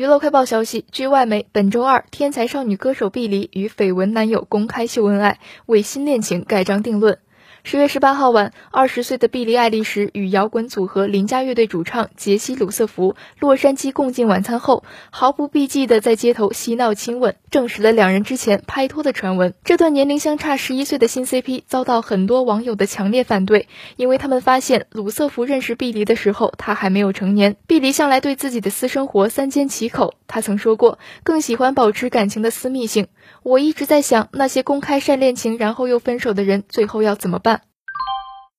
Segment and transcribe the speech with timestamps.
[0.00, 7.18] 娱乐快报消息，据外媒，本周二，天才少女歌手碧梨与绯闻男友公开秀恩爱，为新恋情盖章定论。
[7.62, 19.52] 十月十八号晚，二十岁的碧莉·爱丽丝与摇滚组合邻家乐队主唱杰西·鲁瑟福洛杉矶共进晚餐后，毫不避忌地在街头嬉闹亲吻，证实了两人之前拍拖的传闻。
[19.62, 27.56] 这段年龄相差十一岁的新 CP 遭到很多网友的强烈反对，因为他们发现鲁瑟福认识碧梨的时候，他还没有成年。
[27.66, 33.08] 碧梨向来对自己的私生活三缄其口，他曾说过更喜欢保持感情的私密性。
[33.42, 37.62] 我一直在想，那些公开晒恋情然后又分手的人，最后要怎么办？